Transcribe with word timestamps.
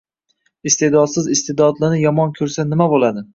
Iste’dodsiz 0.71 1.27
iste’dodlini 1.35 2.01
yomon 2.05 2.33
ko’rsa 2.41 2.67
nima 2.73 2.89
bo’ladi? 2.97 3.25